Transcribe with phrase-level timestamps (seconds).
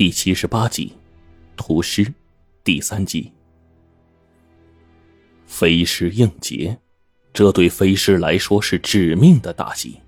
[0.00, 0.94] 第七十八集，
[1.58, 2.10] 屠师，
[2.64, 3.30] 第三集。
[5.46, 6.78] 飞尸应劫，
[7.34, 9.98] 这对飞尸来说是致命的打击。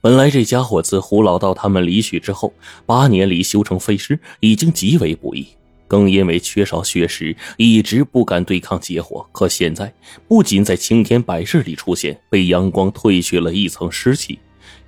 [0.00, 2.54] 本来这家伙自胡老道他们离去之后，
[2.86, 5.48] 八年里修成飞尸已经极为不易，
[5.88, 9.28] 更因为缺少血食，一直不敢对抗劫火。
[9.32, 9.92] 可现在
[10.28, 14.38] 不仅在青天白日里出现，被阳光褪去了一层湿气。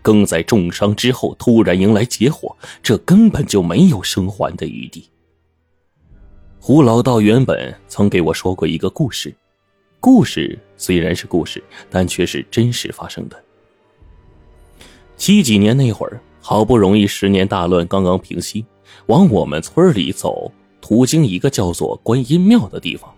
[0.02, 5.08] 更在重伤之后突然迎来劫火，这根本就没有生还的余地。
[6.58, 9.34] 胡老道原本曾给我说过一个故事，
[9.98, 13.42] 故事虽然是故事，但却是真实发生的。
[15.16, 18.64] 七几年那会儿，好不容易十年大乱刚刚平息，
[19.06, 23.10] 往我们村里走，途经一个叫做观音庙的地方。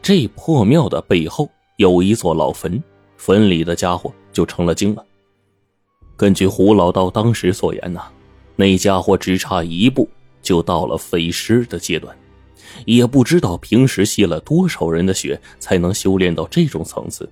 [0.00, 2.82] 这破庙的背后有一座老坟，
[3.16, 5.04] 坟里的家伙就成了精了。
[6.16, 8.02] 根据胡老道当时所言呐，
[8.56, 10.08] 那家伙只差一步
[10.42, 12.16] 就到了飞尸的阶段，
[12.86, 17.30] 也不知道平时吸了多少人的血才能修炼到这种层次。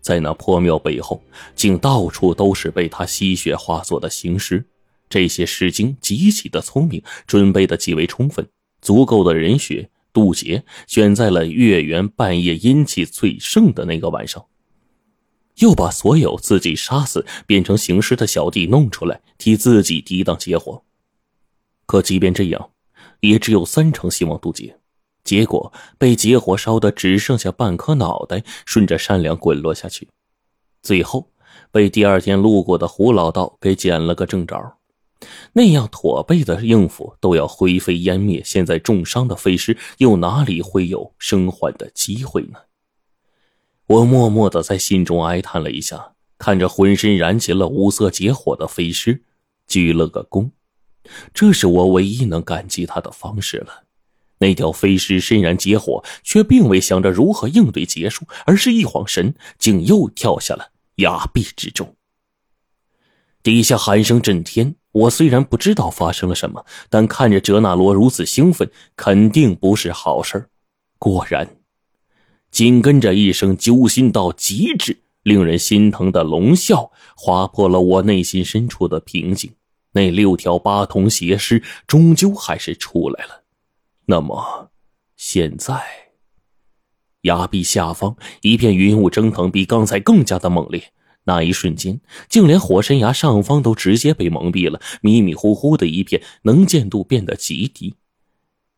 [0.00, 1.22] 在那破庙背后，
[1.54, 4.64] 竟到处都是被他吸血化作的行尸。
[5.08, 8.46] 这些尸精极其的聪明，准备的极为充分，
[8.80, 14.42] 足够的人血渡劫，选在了月圆半夜阴气最盛的那个晚上。
[15.60, 20.82] 又把所有自己杀死变成行尸的小弟弄出来，替自己抵挡劫火。
[21.86, 22.70] 可即便这样，
[23.20, 24.76] 也只有三成希望渡劫。
[25.22, 30.08] 结果被劫火烧的只剩下半颗脑袋，顺着山梁滚落下去。
[30.82, 31.30] 最后
[31.70, 34.78] 被第二天路过的胡老道给捡了个正着。
[35.52, 42.58] 那样驼背的应付都要灰飞烟灭，现在重伤的飞尸又哪里会有生还的机会呢？
[43.90, 49.24] 我默默的在心中哀叹了一下，看着浑身燃起了五色劫火的飞尸，
[49.66, 50.48] 鞠了个躬。
[51.34, 53.82] 这是我唯一能感激他的方式了。
[54.38, 61.96] 那条飞尸身燃劫火，却并未想着如何应对结束，而是一晃神，竟又跳下了崖壁之中。
[63.42, 70.48] 底下喊声震天，我虽然不知道发生了什么，但看着哲那罗如此兴奋，肯定不是好事
[70.96, 71.56] 果然。
[72.50, 79.52] 紧跟着一声揪心到极致、令人心疼的龙啸，划破了我内心深处的平静。
[79.92, 83.44] 那六条八通邪尸终究还是出来了。
[84.06, 84.70] 那么，
[85.16, 85.80] 现在，
[87.22, 90.92] 崖壁下方一片云雾蒸腾，比刚才更加的猛烈。
[91.24, 97.94] 那一瞬间，竟连火山崖上方都直接被蒙蔽了，迷迷糊糊的一片，能见度变得极低。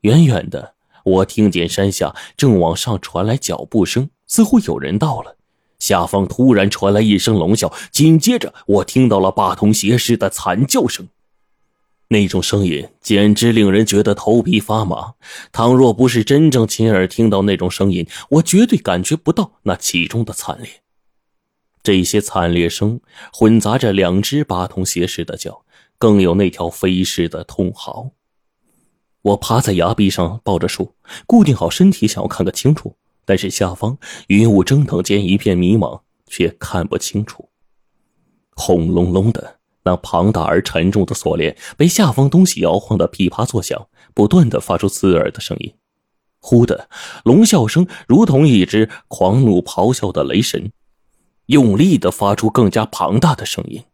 [0.00, 0.74] 远远的。
[1.04, 5.36] 我听见山下正往上传来脚步声，似乎有人到了。
[5.78, 11.08] 下方突然传来一声龙啸，紧接着我听到了八通邪师的惨叫声。
[12.08, 15.14] 那种声音简直令人觉得头皮发麻。
[15.50, 20.70] 倘若不是真正亲耳听到那种声音，我绝对感觉不到那其中的惨烈。
[21.82, 23.00] 这些惨烈声
[23.32, 25.64] 混杂着两只八通邪师的叫，
[25.98, 28.10] 更有那条飞尸的痛嚎。
[29.22, 30.94] 我趴在崖壁上，抱着树，
[31.26, 32.96] 固定好身体，想要看个清楚。
[33.24, 33.96] 但是下方
[34.26, 37.48] 云雾蒸腾间一片迷茫，却看不清楚。
[38.56, 45.72] 轰隆隆的，那庞大而沉重的锁链被下方东西摇晃的噼啪作响，不断的发出刺耳的声音。
[46.40, 46.88] 忽的，
[47.24, 50.72] 龙啸声如同一只狂怒咆哮的雷神，
[51.46, 53.84] 用力的发出更加庞大的声音。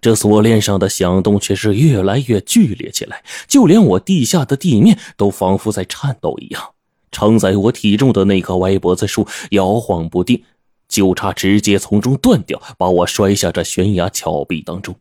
[0.00, 6.70] 这锁链上的响动却是越来越剧烈起来，就连我地下的地面都仿佛在颤抖一样。
[7.10, 10.42] 承载我体重的那棵歪脖子树摇晃不定，
[10.88, 14.94] 就差直接从中断掉，把我摔下这悬崖峭壁当中。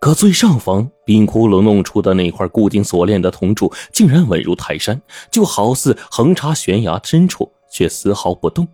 [0.00, 8.68] 可最上方冰窟窿弄出的那块固定锁链的铜柱，竟然稳如泰山，就好似横插悬崖深处，却丝毫不动。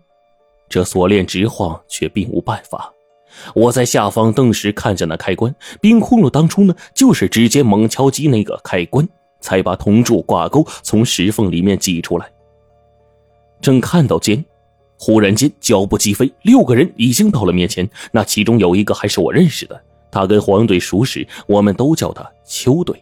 [0.69, 2.93] 这锁链直晃，却并无办法。
[3.53, 9.07] 我在下方顿时看着那开关，冰窟窿当初呢，就是直接猛敲击那个开关，
[9.39, 12.29] 才把铜柱挂钩从石缝里面挤出来。
[13.61, 14.43] 正看到间，
[14.97, 17.87] 忽然间脚步疾飞，六个人已经到了面前。
[18.11, 23.01] 那其中有一个还是我认识的，他跟黄队熟识，我们都叫他邱队。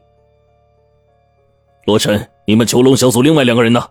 [1.86, 3.84] 罗晨，你们囚龙小组另外两个人呢？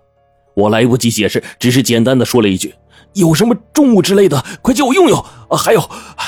[0.55, 2.75] 我来不及解释，只是简单的说了一句。
[3.15, 5.19] 有什么重物之类的，快借我用用
[5.49, 5.57] 啊！
[5.57, 5.81] 还有，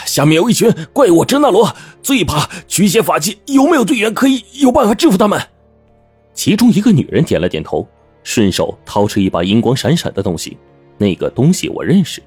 [0.07, 5.41] 下面有一群怪物真那罗，最怕驱邪法器，有没有队员可以有办法制服他们？
[6.35, 7.87] 其中一个女人点了点头，
[8.23, 10.57] 顺手掏出一把银光闪闪的东西，
[10.99, 12.23] 那个东西我认识，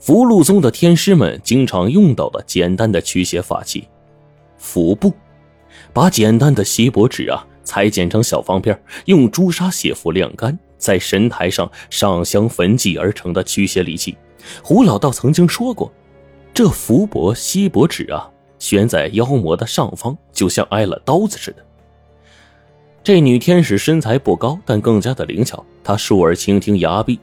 [0.00, 3.86] 福禄宗的天师们经常用到的简单的驱邪法器——
[4.58, 5.12] 符布。
[5.92, 14.16] 把简单的锡箔纸啊裁剪成小方片，用朱砂写符晾干，在神台上上香焚祭而成的驱邪利器。
[14.64, 15.92] 胡老道曾经说过，
[16.52, 18.28] 这符箔锡箔纸啊，
[18.58, 21.64] 悬在妖魔的上方，就像挨了刀子似的。
[23.04, 25.64] 这女天使身材不高，但更加的灵巧。
[25.84, 27.18] 她竖耳倾听崖壁，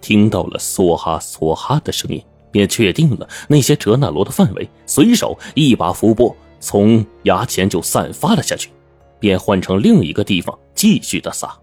[0.00, 8.70] 听到了梭哈梭哈的声音，便确定了那些哲那罗的范围，随手一把符箔从崖前就散发了下去，
[9.18, 11.58] 便换成另一个地方继续的撒。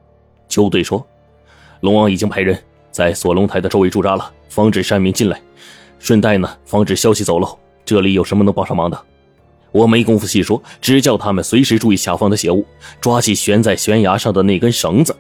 [0.50, 1.06] 邱队说
[1.80, 2.58] ：“龙王已经派人
[2.92, 5.40] 在锁龙台的周围驻扎了，防止山民进来，
[6.00, 7.58] 顺带呢防止消息走漏。
[7.86, 9.00] 这里有什么能帮上忙的？”
[9.72, 12.66] 我没工夫细说，只叫他们随时注意下方的邪物，
[13.00, 15.16] 抓起悬在悬崖上的那根绳子，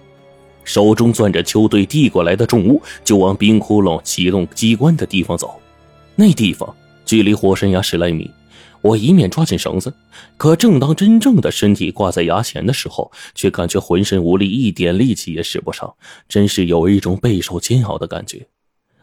[0.63, 5.53] 手中攥着邱队递过来的重物，就往冰窟窿启动机关的地方走。
[6.15, 8.29] 那地方距离火山崖十来米。
[8.81, 9.93] 我一面抓紧绳子，
[10.37, 15.93] 可正当真正的身体挂在崖前的时候，却感觉浑身无力，一点力气也使不上，
[16.27, 18.47] 真是有一种备受煎熬的感觉。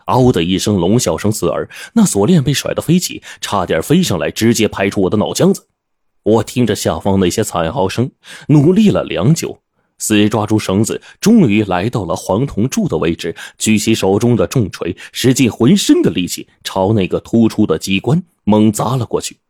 [0.06, 5.66] 嗷的一声龙啸声刺耳，那锁链被甩得飞起，差点飞上来，直接拍出我的脑浆子。
[6.22, 8.10] 我听着下方那些惨嚎声，
[8.48, 9.58] 努力了良久，
[9.98, 19.40] 死抓住绳子，终于来到了黄铜柱的位置，举起手中的重锤，使尽浑身的力气，朝那个突出的机关猛砸了过去。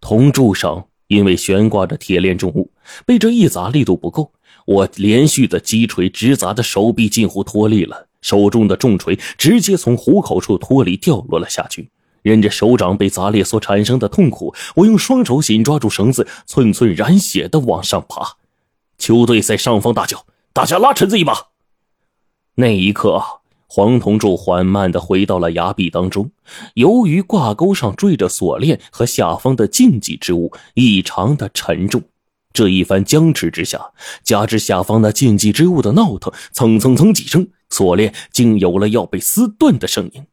[0.00, 2.72] 铜柱上因为悬挂着铁链重物，
[3.04, 4.32] 被这一砸力度不够，
[4.66, 8.08] 我连续的击锤直砸的手臂近乎脱力了。
[8.22, 11.90] 手中的重锤直接从虎口处脱离，掉落了下去。
[12.22, 18.36] 忍着手掌被砸裂所产生的痛苦，我用双手紧抓住绳子，寸寸染血的往上爬。
[18.98, 21.48] 球队在上方大叫：“大家拉陈子一把！”
[22.56, 23.39] 那一刻，
[23.72, 26.28] 黄铜柱缓慢的回到了崖壁当中。
[26.74, 32.02] 由于挂钩上坠着锁链和下方的禁忌之物，异常的沉重。
[32.52, 33.80] 这一番僵持之下，
[34.24, 37.46] 加之下方那禁忌之物的闹腾，蹭蹭蹭几声。
[37.68, 40.24] 锁链竟有了要被撕断的声音，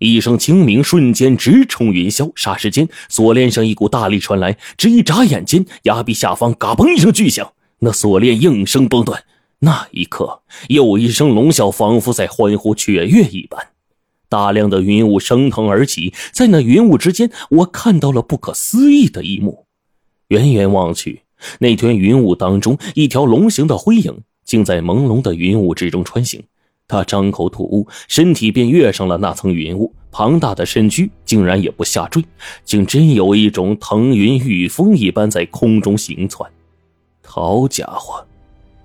[0.00, 2.32] 一声清鸣瞬间直冲云霄。
[2.34, 9.22] 霎时间，锁链上一股大力传来，只一眨眼间，崖壁下方嘎嘣一声巨响，那锁链应声崩断。
[9.60, 13.68] 那一刻，又一声龙啸，仿佛在欢呼雀跃一般。
[14.28, 19.66] 大量的云雾升腾而起，在那云雾之间，我看到了不可思议的一幕。
[20.28, 21.22] 远远望去，
[21.60, 24.22] 那团云雾当中，一条龙形的灰影。
[24.44, 26.40] 竟在朦胧的云雾之中穿行，
[26.86, 32.22] 他张口吐雾，身体便跃上了那层云雾，庞大的身躯竟然也不下坠，
[32.64, 36.48] 竟真有一种腾云御风一般在空中行窜。
[37.24, 38.24] 好家伙，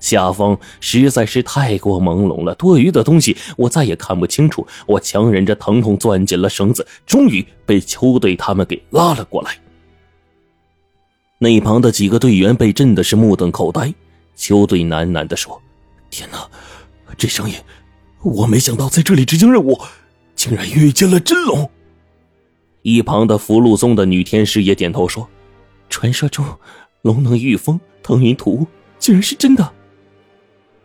[0.01, 4.67] 下方实在是太过朦胧了，多余的东西我再也看不清楚。
[4.85, 9.57] 我强忍着疼痛攥紧了绳子，终于被邱队他们给拉了过来。
[11.37, 13.93] 那旁的几个队员被震的是目瞪口呆。
[14.35, 15.61] 邱队喃喃地说
[16.09, 16.49] ：“天哪，
[17.15, 17.55] 这声音！
[18.23, 19.79] 我没想到在这里执行任务，
[20.35, 21.69] 竟然遇见了真龙。”
[22.81, 25.27] 一旁的福禄宗的女天师也点头说
[25.89, 26.43] ：“传说中
[27.03, 28.67] 龙能御风腾云吐雾，
[28.97, 29.71] 竟然是真的。”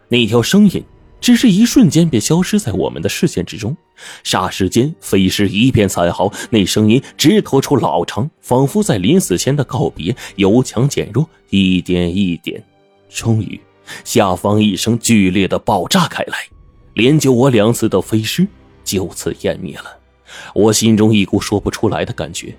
[0.09, 0.83] 那条声音
[1.21, 3.77] 只是一瞬间便消失在我们的视线之中，
[4.23, 12.63] 霎时间飞尸一片惨嚎，那声音直拖出老长，仿佛在临死前的告别，由强减弱，一点一点。
[13.09, 13.59] 终于，
[14.05, 16.39] 下方一声剧烈的爆炸开来，
[16.95, 18.47] 连救我两次的飞尸
[18.85, 19.99] 就此湮灭了。
[20.55, 22.55] 我心中一股说不出来的感觉，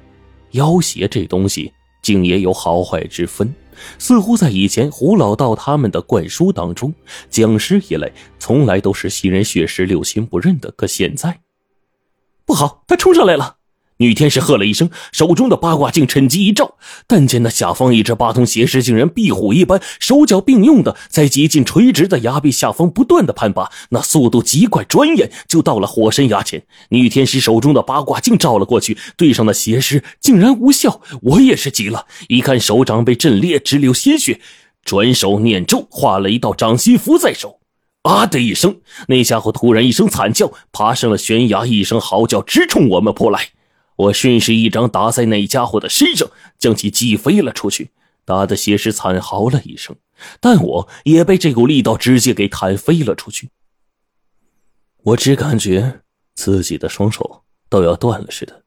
[0.51, 1.72] 妖邪这东西
[2.08, 3.54] 竟也有好坏之分。
[4.00, 6.94] 似乎在以前胡老道他们的灌输当中，
[7.30, 10.72] 僵尸一类从来都是吸人血食、六亲不认的。
[10.72, 11.42] 可现在，
[12.46, 13.57] 不好，他冲上来了！
[13.98, 16.75] 女天使喝了一声，手中的八卦镜趁机一照，
[17.08, 26.63] 但见那下方一只八通邪石竟然壁虎一般，手脚并用的在极近垂直的崖壁下方不断的攀爬，那速度极快，转眼就到了火山崖前。
[26.89, 31.01] 女天使手中的八卦镜照了过去，对上的邪石竟然无效。
[31.24, 34.39] 我也是急了，一看手掌被震裂，直流鲜血，
[34.84, 37.60] 转手念咒，画了一道掌心符在手。
[38.04, 38.77] 啊的一声，
[39.08, 43.50] 那家伙突然一声惨叫，爬上了悬崖，一声嚎叫，直冲我们扑来。
[43.98, 47.92] 我顺势一掌打在那家伙的身上，将其击飞了出去，
[48.25, 49.96] 打得邪师惨嚎了一声，
[50.39, 53.50] 但我也被这股力道直接给弹飞了出去。
[55.04, 56.01] 我只感觉
[56.36, 58.63] 自己的双手都要断了似的，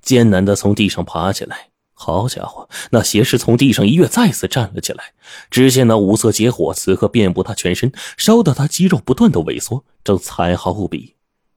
[0.00, 1.68] 艰难的从地上爬起来。
[1.94, 5.12] 好家伙，那邪师从地上一跃，再次站了起来。
[5.48, 11.14] 只见那五色结火此刻遍布他全身，烧得他肌肉不断的萎缩，正惨嚎无比。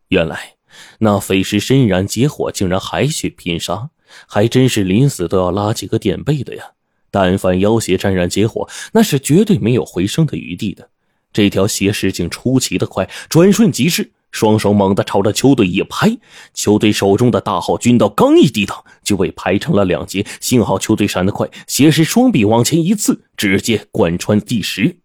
[0.10, 0.55] 原来。
[1.00, 3.90] 那匪尸身燃结火，竟然还去拼杀，
[4.28, 6.72] 还真是临死都要拉几个垫背的呀！
[7.12, 10.90] 但凡妖邪沾染结火，那是绝对没有回升的余地的。
[11.32, 16.18] 这条邪尸竟出奇的快，转瞬即逝，双手猛地朝着球队一拍，
[16.54, 20.26] 球队手中的大号军刀刚一抵挡，就被拍成了两截。
[20.42, 24.98] 幸好球队闪得快，邪尸双臂往前一刺，直接贯穿地石，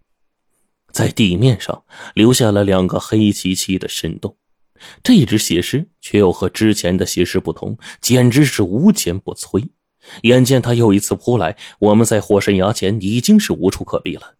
[0.93, 1.85] 在地面上
[2.15, 4.37] 留下了两个黑漆漆的深洞。
[5.03, 9.69] 这只血尸却又和之前的血尸不同，简直是无坚不摧。
[10.23, 14.35] 眼见他又一次扑来，我们在火神崖前已经是无处可避了。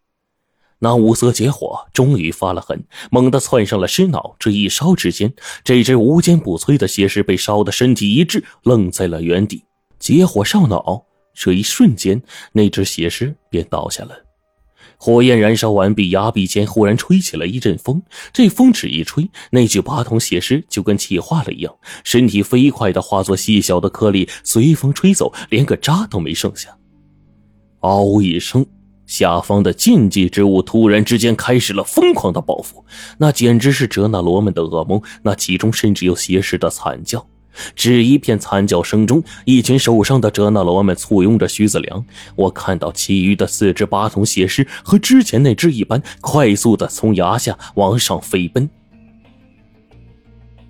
[0.83, 4.35] 那五色结火终于发了狠，猛地窜上了尸脑。
[4.39, 9.63] 这一烧之间，这只无坚不摧的血尸被烧得身体一滞，愣在了原地。
[9.99, 11.05] 结火烧脑，
[11.35, 14.30] 这一瞬间，那只血尸便倒下了。
[15.03, 18.03] 火焰燃烧完毕，崖壁间忽然吹起了一阵风。
[18.35, 26.69] 这风只一吹，那具八筒血尸就跟气化了一样，身体飞快的化作细小的颗粒，随风吹走，连个渣都没剩下。
[27.81, 28.67] 嗷一声，
[29.07, 32.85] 下方的禁忌之物突然之间开始了疯狂的报复，
[33.17, 35.01] 那简直是哲那罗们的噩梦。
[35.23, 37.27] 那其中甚至有邪尸的惨叫。
[37.75, 42.05] 只一片惨叫声中，一群受伤的哲那罗们簇拥着徐子良。
[42.37, 48.69] 我看到其余的四只八筒血尸和之前那只一般，快速的从崖下往上飞奔。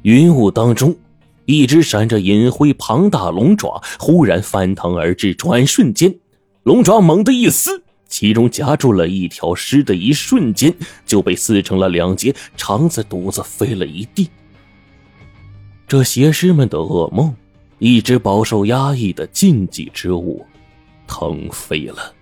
[0.02, 0.96] 云雾当中，
[1.44, 6.14] 一只闪着银灰庞大龙爪忽然翻腾而至，转瞬间，
[6.62, 14.30] 龙爪猛地一撕，其中夹住了一条尸的一瞬间，就被撕成了两截，肠子肚子飞了一地。
[15.90, 17.34] 这邪师们的噩梦，
[17.80, 20.46] 一直饱受压抑的禁忌之物，
[21.08, 22.14] 腾飞了。